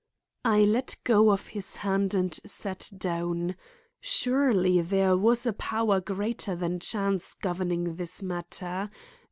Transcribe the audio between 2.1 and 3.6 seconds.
and sat down.